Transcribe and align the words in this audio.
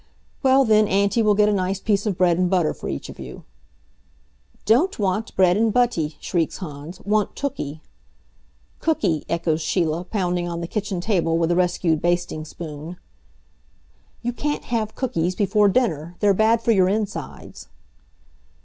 "Well 0.41 0.65
then, 0.65 0.87
Auntie 0.87 1.21
will 1.21 1.35
get 1.35 1.47
a 1.47 1.53
nice 1.53 1.79
piece 1.79 2.07
of 2.07 2.17
bread 2.17 2.39
and 2.39 2.49
butter 2.49 2.73
for 2.73 2.89
each 2.89 3.07
of 3.07 3.19
you." 3.19 3.43
"Don't 4.65 4.97
want 4.97 5.35
bread 5.35 5.55
an' 5.57 5.69
butty!" 5.69 6.17
shrieks 6.19 6.57
Hans. 6.57 6.99
"Want 7.01 7.35
tooky!" 7.35 7.81
"Cooky!" 8.79 9.23
echoes 9.29 9.61
Sheila, 9.61 10.03
pounding 10.05 10.49
on 10.49 10.59
the 10.59 10.65
kitchen 10.67 11.01
table 11.01 11.37
with 11.37 11.49
the 11.49 11.55
rescued 11.55 12.01
basting 12.01 12.45
spoon. 12.45 12.97
"You 14.23 14.33
can't 14.33 14.63
have 14.63 14.95
cookies 14.95 15.35
before 15.35 15.69
dinner. 15.69 16.15
They're 16.19 16.33
bad 16.33 16.63
for 16.63 16.71
your 16.71 16.89
insides." 16.89 17.67